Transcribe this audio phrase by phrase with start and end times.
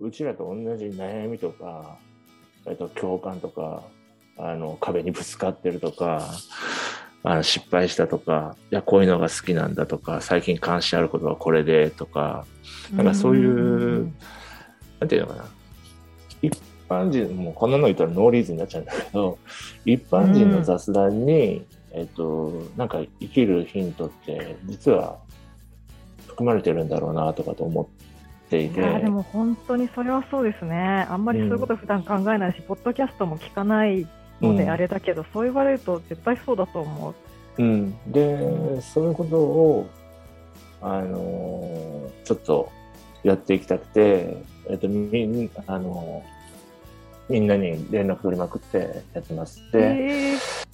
[0.00, 1.98] うちらと同じ悩みとか、
[2.66, 3.82] えっと、共感とか、
[4.36, 6.30] あの、壁にぶつかってるとか、
[7.22, 12.44] あの失敗したとか、いや、こういうのが好きなんだとか、最近関心あることはこれでとか、
[12.92, 14.12] なんかそういう、
[14.98, 15.44] なんていうのかな。
[16.42, 19.38] 一般人、もうこんなの言ったらノーリーズになっちゃうんだけど、
[19.86, 25.18] 一般人の雑談に、えっと、なんか生きるヒントって、実は
[26.26, 28.13] 含まれてるんだろうなとかと思っ
[28.50, 28.80] ていて。
[28.80, 31.06] いやでも本当にそれはそうですね。
[31.08, 34.06] あんまりそういうこと普段考えないし、ポッドキャストも聞かない
[34.40, 37.14] のであれだけど、そう言われると絶対そうだと思う。
[37.62, 39.86] うん、で、そういうことを、
[40.82, 42.72] あのーちょっと
[43.22, 44.36] やっていきたくて、
[44.68, 49.62] えっと、みん、あのーみんなに連絡取りまくってやってます。
[49.72, 50.64] で、えー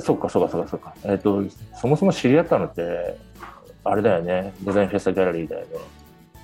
[0.00, 0.94] そっかそっかそっかそっか。
[1.04, 1.42] えっと、
[1.74, 3.16] そもそも知り合ったのって、
[3.82, 4.54] あれだよね。
[4.62, 5.66] デザインフェスタギャラリーだよね。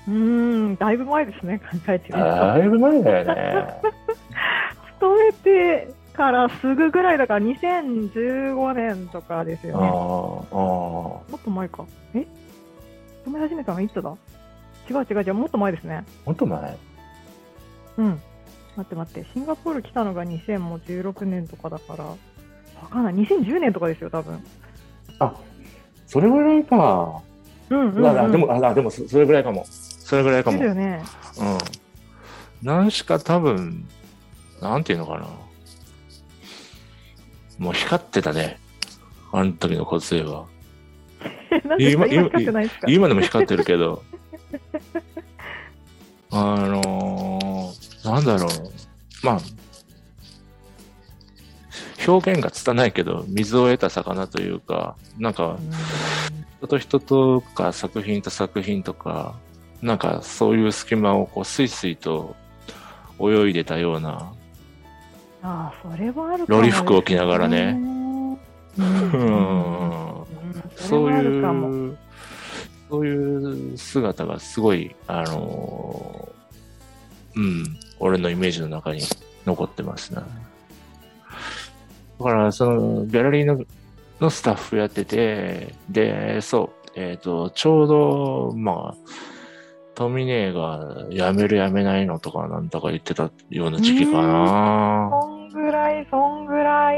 [0.07, 2.29] うーん、だいぶ前ですね、考えてみると。
[2.29, 3.81] だいぶ前だよね。
[4.99, 9.87] 勤めてからすぐぐらいだから、2015年とかですあよね。
[9.87, 11.85] あ、あもっと前か。
[12.13, 12.25] え？
[13.23, 14.13] 勤め始めたのいつだ？
[14.89, 16.05] 違う違う違う、もっと前ですね。
[16.25, 16.77] もっと前？
[17.97, 18.21] うん。
[18.77, 22.15] 待って待って、シンガポール来たのが2016年とかだから、わ
[22.91, 24.39] かんない、2010年とかですよ、多分。
[25.19, 25.33] あ、
[26.07, 27.21] それぐらいか。
[27.69, 28.31] うんうん、うん。
[28.31, 29.65] でも、あでもそ、それぐらいかも。
[30.05, 30.59] それぐらいかも。
[30.59, 31.01] ですよね。
[31.39, 31.57] うん。
[32.61, 33.87] 何しか多分、
[34.61, 35.27] なんていうのかな。
[37.57, 38.59] もう光ってたね。
[39.31, 40.45] あの時の骨髄は。
[41.79, 42.87] 今今光ってないですか？
[42.87, 44.03] 今でも光ってるけど。
[46.29, 48.49] あのー、なんだろう。
[49.25, 49.39] まあ、
[52.07, 55.57] 表現が拙いけど、水を得た魚というか、なんか、
[56.59, 59.35] 人と人とか作品と作品とか、
[59.85, 62.35] なんかそういう隙間をこうスイスイと
[63.19, 64.33] 泳いでたような、
[65.43, 67.77] ああ、それはあるロリ服を着ながらね。
[68.77, 70.25] うん。
[70.75, 71.97] そういう、
[72.89, 79.01] そういう姿がすごい、あのーうん、俺のイメージの中に
[79.45, 80.21] 残ってますね。
[82.19, 83.63] だから、その、ギャラリーの
[84.19, 89.15] のスタッフやってて、で、そう、えっ、と、ちょうど、まあ、
[89.95, 95.09] トミが辞める辞めないのとかなんだか言ってたような時期かな。
[95.09, 96.93] そんぐらい、そんぐらう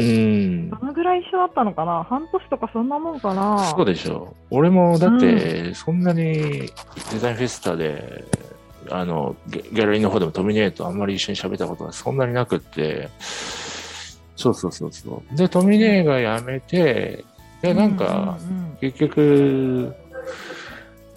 [0.00, 0.70] い、ん。
[0.70, 4.36] どのぐらい一緒だったのかな半年とかそんなもんかなそうでしょう。
[4.50, 8.24] 俺もだって、そんなにデザインフェスタで、
[8.90, 13.08] あの、ギャラリーの方でもトミネーとあんまり一緒に喋ったことがそんなになくって、
[14.36, 15.36] そうそうそうそう。
[15.36, 17.24] で、トミネーが辞めて、
[17.62, 19.94] で、なんか、うんうん結局、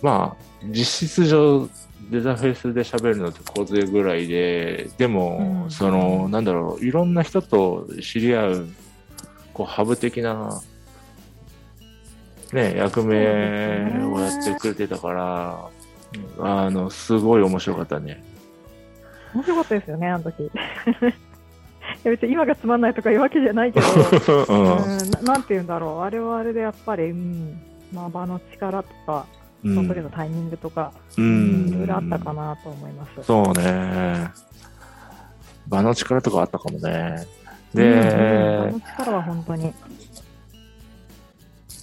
[0.05, 1.67] まあ、実質上、
[2.11, 8.67] デザフェスで喋るのって小勢ぐらいで、でも、うんその、なんだろう、いろんな人と知り合う、
[9.51, 10.61] こう、ハブ的な、
[12.53, 13.17] ね、役目
[14.05, 15.69] をやってくれてたから、
[16.37, 18.23] あの、すごい面白かったね。
[19.33, 20.43] 面白かったですよね、あの時。
[20.45, 20.49] い
[22.03, 23.87] や別に今がつまんないとかいうわけじゃないけど、
[24.49, 27.59] うんうんななんて言うんだろう、あれはあれでやっぱり、うん、
[27.91, 29.25] まあ場の力とか、
[29.65, 31.69] うその時のタイミングとか、ううんん。
[31.69, 33.23] いろいろあったかなと思います。
[33.23, 34.29] そうね。
[35.67, 36.89] 場の力とかあったかもね。
[36.89, 39.73] うんうんで場、の力は本当に。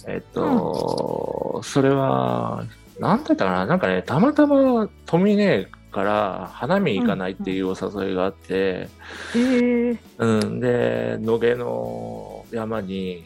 [0.07, 2.65] えっと、それは、
[2.99, 8.89] なんだったかななんかね、たまたまトミネから花見行かないっていうお誘いがあって、
[9.35, 13.23] えー、うん、で、野毛の山に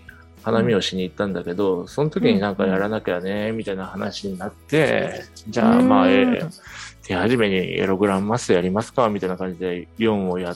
[0.48, 6.50] 花見をしに行ったんだけど、その時になんかやらなきゃね、みたいな話になって、じゃあまあ、えうんー
[7.04, 10.56] 手始めにエログランマスやりますかみたいな感じで4をや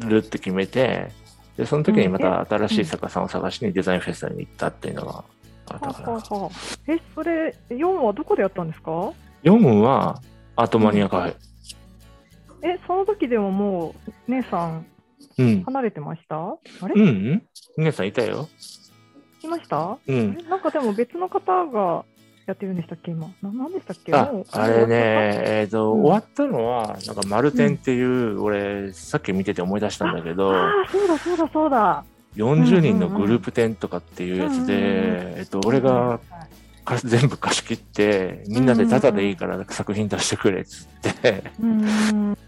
[0.00, 1.10] るって決めて、
[1.58, 5.24] で、その時にまた新しい作家さんを探しにデザインフェスタに行ったっていうのが
[5.66, 6.08] あったはから。
[6.12, 6.50] はは
[6.88, 9.12] え、それ、4はどこでやったんですか
[9.44, 10.22] ？4は
[10.56, 11.36] アートマニアカフェ。
[12.62, 14.86] え、その時でももう、姉さん、
[15.38, 15.62] うん。
[15.64, 16.36] 離れてました？
[16.36, 17.08] あれ、うん。
[17.08, 17.42] うん
[17.76, 18.48] 皆さんいたよ。
[19.42, 19.78] いました？
[19.78, 20.22] うえ？
[20.22, 20.36] ん。
[20.48, 22.04] なんかでも別の方が
[22.46, 23.28] やってるんでしたっけ、今。
[23.42, 24.14] ななんでしたっけ？
[24.14, 26.00] ああれね、えっ、と、うん。
[26.02, 32.04] 終わったのは、なんか、丸天っていう、俺、さっき見てて思い出したんだけど、ああ、そうだそうだそうだ。
[32.36, 36.20] 40人のグループ展とかっていうやつうんうんうんで、えっと、俺が
[36.84, 41.84] か全部貸し切って、みんなでタダでいいから作品出してくれっつって、うんう
[42.32, 42.38] ん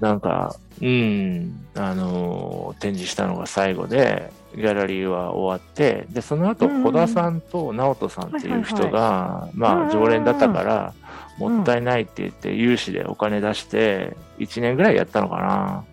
[0.00, 10.94] なんか、うん、あのー展示したのが最後で、ギャラリーは終わってでその後小田さんと直人さんっていう人が、まあ常連だったから、
[11.38, 15.84] もったいないって言って有志でお金出して1年ぐらいやったのかな。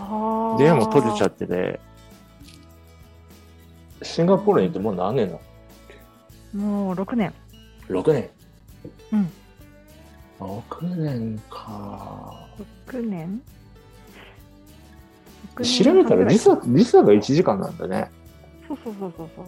[0.00, 1.80] あでも閉じちゃっってて。
[4.02, 5.38] シンガポールに行ってもう何年な
[6.54, 6.66] の？
[6.66, 7.32] もう6年。
[7.88, 8.30] 6年。
[9.12, 9.30] うん。
[10.42, 12.48] 6年か。
[12.88, 13.42] 6年？
[15.56, 18.10] 調べたら時差時差が1時間なんだね。
[18.66, 19.44] そうそうそうそうそう。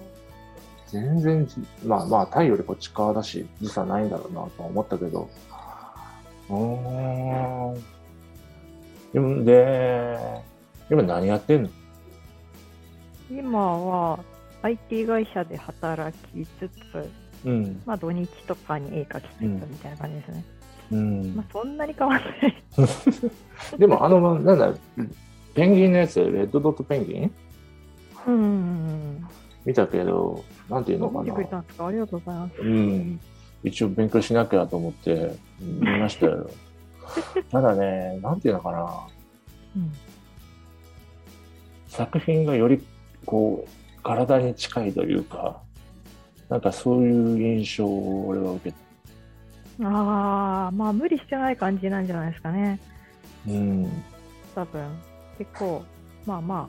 [0.88, 5.28] 全然じまあまあタイよりこっち側だし時差ないんだろうなとは思ったけど。
[6.50, 7.70] うー
[9.14, 9.44] ん。
[9.44, 10.18] で
[10.90, 11.70] 今何やってんの？
[13.30, 14.20] 今は
[14.62, 17.10] IT 会社で働きつつ、
[17.44, 17.80] うん。
[17.86, 20.44] まあ土日とかに絵描きつつみたいな感じですね。
[20.92, 22.62] うんまあそんなに変わんない。
[23.78, 24.74] でもあのなんだ
[25.54, 27.30] ペンギンのやつレッドドットペンギン？
[28.26, 29.26] うん
[29.64, 32.60] 見たけどなんていうのかなありがとうございます。
[32.60, 33.20] うん、
[33.62, 36.50] 一応勉強しなきゃと思って見ましたよ。
[37.50, 39.06] ただね、なんていうのかな、
[39.76, 39.92] うん。
[41.88, 42.82] 作品がより
[43.26, 45.60] こう、体に近いというか、
[46.48, 48.76] なんかそういう印象を俺は受け
[49.82, 52.80] ああ、まあ無理してない感じなんじゃないですかね。
[53.46, 54.02] うん、
[54.54, 54.88] 多分。
[55.38, 55.84] 結構、
[56.26, 56.68] まあま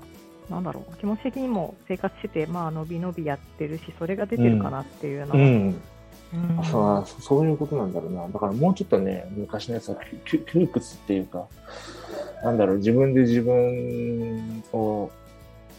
[0.49, 0.97] あ、なんだろう。
[0.97, 5.37] 気持ち的にも生活してて、まあ伸び伸びやってるし、それが出てるかなっていうのは。
[5.37, 5.81] うん、うん
[6.63, 8.27] そうそういうことなんだろうな。
[8.27, 11.47] だからもうちょっとね、昔のやつはき窮屈っていうか、
[12.43, 15.09] なんだろう、自分で自分を、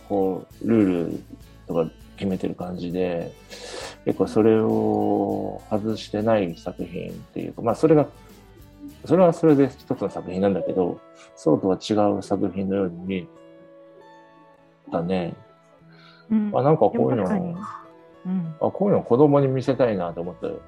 [0.09, 1.23] こう、ルール
[1.67, 3.33] とか決めてる感じで、
[4.05, 8.07] 結構それを外してない作品っていうか、まあそれが、
[9.05, 11.01] それはそれで一つの作品なんだけど、
[11.37, 13.27] そうとは違う作品のように見え
[14.91, 15.35] たね。
[16.31, 17.25] うんあ、なんかこういうの、
[18.27, 18.55] うん。
[18.61, 20.61] あ、こういうの子供に見せたいなと思ったよ。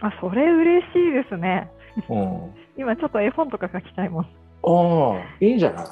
[0.00, 1.70] あ、それ嬉しいですね。
[2.08, 2.54] うん。
[2.76, 4.24] 今ちょっと絵本とか書きたいもん。
[4.24, 4.26] あ
[4.62, 5.86] あ、いいんじゃない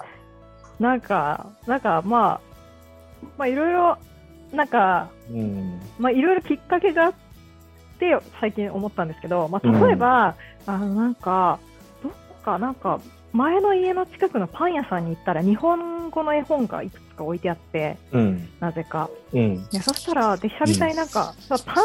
[0.81, 2.41] なんか、なんかまあ、
[3.38, 3.97] まあいろいろ、
[4.52, 5.81] なんか、うん。
[5.98, 7.14] まあいろいろきっかけがあっ
[7.98, 11.58] て、最近思ったんですけど、まあ例えば、あのなんか、
[12.02, 12.12] どっ
[12.43, 13.00] かなんか、
[13.32, 18.48] 前の家の近くのパン屋さんに行ったら、日本語の絵本がいくつか置いてあって、うん。
[18.60, 19.10] なぜか。
[19.32, 19.66] うん。
[19.70, 21.81] いやそしたら、で、久々になんか、パ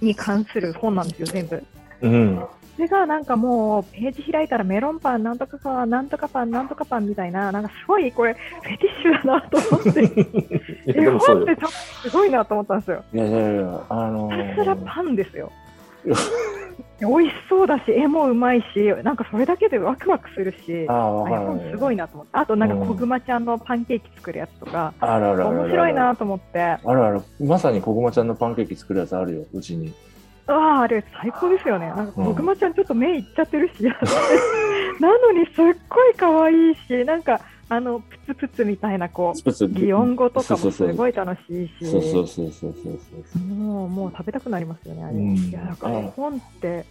[0.00, 1.64] ンに関する本なんですよ、全部。
[2.02, 2.44] うん。
[2.74, 10.00] それがなんかもう、ページ開いたらメロンパン、なんとかパン、なんとかパン、なんとかパンみたいな、なんかすごいこれ、フェティッシュだなと思って、
[11.00, 11.06] 絵。
[11.06, 11.56] 本って
[12.02, 13.04] すごいなと思ったんですよ。
[13.12, 15.52] いやいやいや、あのひたすらー、パンですよ。
[17.00, 18.66] 美味しそうだし、絵もうまいし、
[19.02, 25.58] なんかそれだけでワクワクするし、あ絵すごいなと思って、あとなんかうん小熊ちゃんのパンケーキ作るやつとか、あるあるあるある。
[25.60, 27.20] 面白いなと思って、ああるある。
[27.40, 29.92] まさにこぐまちゃんのパンケーキ作るやつあるよ、うちに。
[30.46, 31.86] あ、あれ最高ですよね。
[31.88, 33.84] なんかうん小熊ちゃんちょっと目いっちゃってるし、
[35.00, 35.54] なのにすっ
[35.88, 43.38] ごい可愛いし、なんかあのプツプツみたいなこう擬音語とかもすごい楽しいし、そうそうそうそうそう。
[43.38, 45.14] もうもう食べたくなりますよね、あれ。
[45.14, 46.84] うんいやなんか絵本って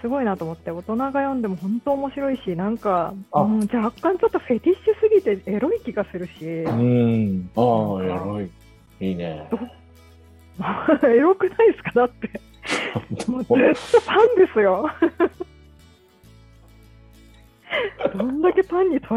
[0.00, 7.50] すごいなと思って、大人が読んでも本当面白いし、なんか、あうん、若干ちょっとフェティッシュすぎてエロい気がするし、うん。
[7.56, 8.50] ああ、やろい。
[9.00, 9.48] いいね。
[11.02, 12.30] エロくないですか、だって。
[13.30, 14.88] も うずっとパンですよ。
[18.16, 19.16] どんだけパンにと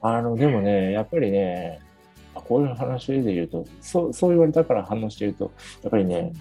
[0.00, 1.80] あの、でもね、やっぱりね、
[2.34, 6.32] こういう話で言うと、そう、そう言われたから反応して言うと、やっぱりね、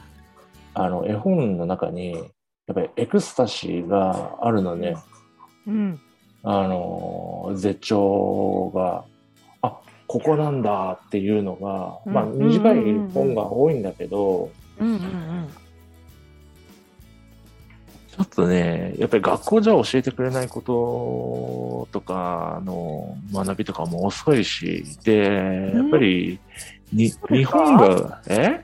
[0.73, 2.25] あの、絵本の中に、やっ
[2.73, 4.95] ぱりエクスタシーがあるのね。
[5.67, 5.99] うん、
[6.43, 9.03] あの、絶頂が、
[9.61, 12.13] あ、ここなんだっていうのが、うん。
[12.13, 15.47] まあ短い本が多いんだけど、うんうんうん
[18.11, 26.37] ちょっとね、やっぱり学校じゃ教えてくれないこととかの学びとかも遅いし、で、やっぱり、
[26.91, 28.63] に日本が、え？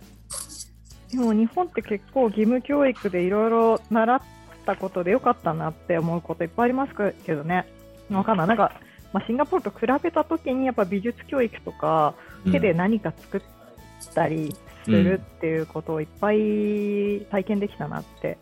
[1.12, 4.22] でも日本って結構義務教育でいろいろ習っ
[4.66, 6.94] たことでよかったなって思うこといっぱいあります
[7.26, 7.66] けどね。
[8.12, 8.48] わかんない。
[8.48, 8.74] なんか、
[9.14, 12.14] まあ、シンガポールと比べたときにやっぱ美術教育とか
[12.52, 13.42] 手で何か作っ
[14.14, 18.38] たりするっていうことをいっぱい体験できたなって。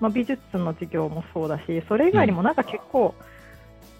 [0.00, 3.14] まあ、美術の授業もそうだし、それ以外にもなんか結構、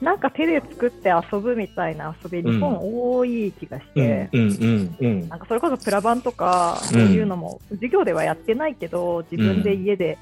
[0.01, 4.29] なんか手で作って遊ぶみたいな遊び、日本多い気がして。
[4.33, 10.19] うんうんうんなんかそれこそプラバンとかそういうのも授業ではやってないけど自分で家で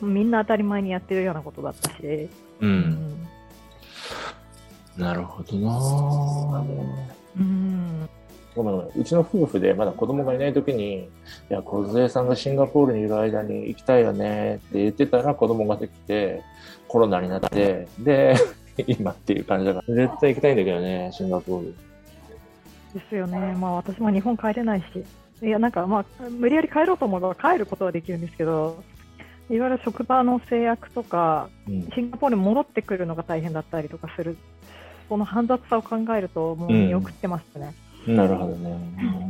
[0.00, 2.30] みんな当たり前にやってるようなことだったし、う、
[2.60, 2.70] うん。
[2.80, 3.26] ん
[4.96, 6.64] なるほどな
[7.38, 8.08] うん
[8.56, 11.08] ごめんごめんうちの夫婦でまだ子供がいない時に、い
[11.50, 16.42] や、梢さんがシンガポールにいる間に行きたいよねって言ってたら子供ができて、
[16.88, 18.34] コロナになって、で、
[18.86, 21.74] 今っていう感じだから、絶対行きたいんだけどね、シンガポール。
[22.94, 23.54] ですよね。
[23.58, 25.04] まあ私も日本帰れないし。
[25.42, 28.82] いや、なんかまあ、無理やり帰ろうと思えば帰ることはできるんですけど、
[29.50, 31.88] いろいろ職場の制約とか、うん。
[31.94, 34.36] シンガポールに戻ってくるのが大変だったりとかする、
[35.08, 37.74] その煩雑さを考えると、もう見送ってますね。
[38.06, 38.70] なるほどね。
[38.70, 39.26] うん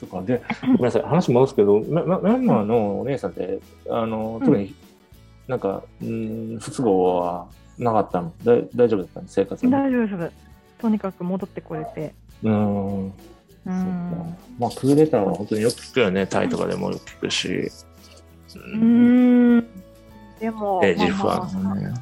[0.00, 0.22] そっか。
[0.22, 1.02] で、ごめんなさい。
[1.02, 3.58] 話戻すけど、ミャンマーのお姉さんって、
[3.90, 4.72] あの、特に
[5.48, 8.32] なんか、うん、不都合はなかったの？
[8.44, 9.26] だ大丈夫だったの？
[9.26, 9.72] 生活は？
[9.72, 10.32] 大丈夫です。
[10.80, 12.14] とにかく戻ってこれて。
[12.44, 13.06] うん。
[13.06, 13.12] ん。
[14.56, 16.28] まあ、クーデターは本当によく聞くよね。
[16.28, 17.48] タイとかでもよく聞くし。
[17.48, 19.66] うーん。
[20.38, 21.92] でも、え、ジフまあまあはね。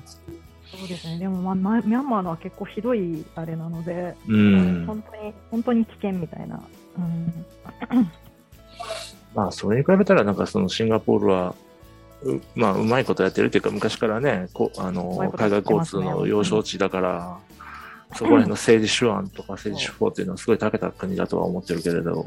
[0.86, 1.18] そうですね。
[1.18, 4.84] でも、まあ、まミャンマーのは結構ひどいあれなので、うん。
[4.86, 6.62] 本当に、本当に危険みたいな。
[6.96, 7.46] うん。
[9.34, 11.54] まあ、それに比べたら、なんかそのシンガポールは、
[12.22, 17.38] うまあ、うまいことやってるっていうか、昔からね、こあの海外交通の要衝地だから、
[18.14, 22.26] そこら辺の政治手腕とか政治手法っていうのはすごい長けた国だとは思ってるけれど、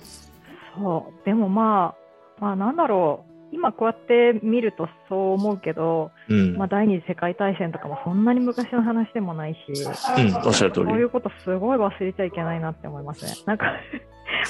[0.76, 1.26] そう。
[1.26, 1.96] でもま
[2.40, 3.30] あ、まあなんだろう。
[3.52, 10.86] 今こうやって見るとそう思うけど、うん、まあ第二次世界大戦とかもそんなに昔の話でもないし、うん、おっしゃる通り。
[10.88, 13.32] そういうことすごい忘れちゃいけないなって思いますね。
[13.46, 13.66] なんか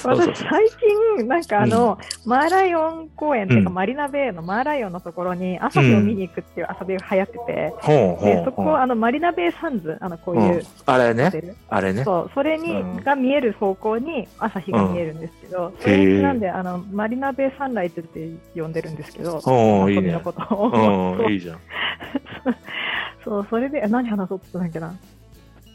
[0.02, 0.68] 私最
[1.16, 3.74] 近、なんかあの、マーライオン公園っていうか、うん。
[3.74, 10.42] マリナベイのマーライオンのところに朝日を見に行くっていう遊びが流行ってて、ほうほうでそこあのマリナベイサンズ、あのこううん。
[10.42, 11.30] いうあれね、
[11.68, 12.04] あれね。
[12.04, 12.30] そう。
[12.34, 12.96] それに、うん。
[13.02, 20.02] が見える方向に朝日が見えるんですけど、それなんであのマリナベイサンライズって呼んでるんですけど、おーいいね。
[20.02, 20.20] 遊びの。
[20.20, 21.58] こといいじゃん。
[23.24, 24.94] そう、それで、何話そうとしたんだっけな。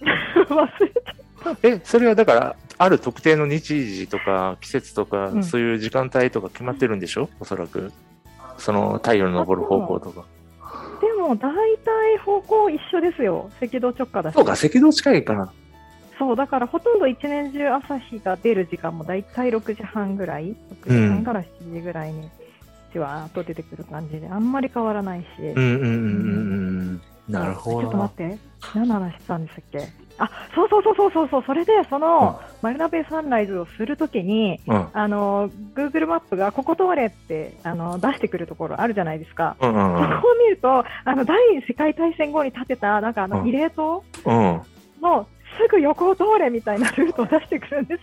[0.49, 7.29] 忘れちゃっえ、それはだから、ある特定の日時とか季節とか、うんそういう時間帯とか決まってるんでしょ？
[7.39, 7.91] おそらく。
[8.57, 10.23] その太陽の昇る方向とか。
[10.61, 11.05] た。
[11.05, 13.49] でも、大体方向一緒ですよ。
[13.61, 14.33] 赤道直下だし。
[14.33, 15.51] そうか、赤道近いから。
[16.17, 20.55] そう、だからほとんど一年中朝日が出る時間も大体6時半ぐらい、
[20.85, 22.29] 6時半から7時ぐらいに、
[22.93, 25.25] じわーっと出てくる感じで、あんまり変わらないし。
[25.39, 25.91] うんうんうんうんう
[26.93, 27.01] ん。
[27.27, 28.13] なるほどちょっと待。
[28.13, 28.37] って、
[28.73, 30.04] 何の話したんでしたっけ？
[30.17, 34.87] あ、そうそうそうそうそうそう、それで、その、マリナベイサンライズをするときに、うん。
[34.93, 39.57] あの、Google マップがここ通れってあの出してくるところあるじゃないですか。
[39.59, 44.61] うんうんうんそこを見ると、あの、第二次世界大戦後に建てた、なんかあの、うん慰霊塔うん。
[45.01, 45.27] の
[45.61, 48.01] すぐ横を通れみたいなルートを出してくるんです。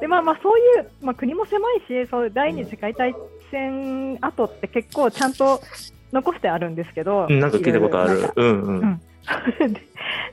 [0.00, 3.14] で、まあまあ、そういう、まあ国も狭いし、そう第二次世界大
[3.50, 5.60] 戦後って結構ちゃんと
[6.12, 7.28] 残してあるんですけど。
[7.28, 8.32] なんか聞いたことあるいろいろなんか。
[8.36, 8.78] うんうん。
[8.80, 9.00] うん
[9.58, 9.80] で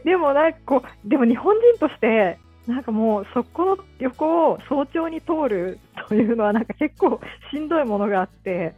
[0.03, 7.19] でもなんかこう、でも日本人として、なんかもうそこの横を早朝に通るというのはなんか結構
[7.51, 8.73] しんどいものがあって、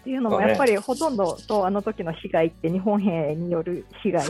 [0.00, 4.22] っていうのもやっぱりほとんどそうあの時の被害って日本兵による被害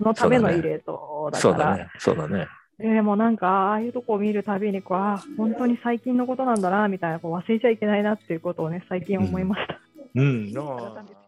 [0.00, 2.46] のための慰霊塔だから、そうだね。
[2.78, 9.80] でもなんかああいうとこを見るたびにこうあー本当に最近のことなんだなみたいなこう忘れちゃいけないなっていうことをね最近思いました。
[10.14, 10.52] うん。
[10.52, 11.27] なあ改めて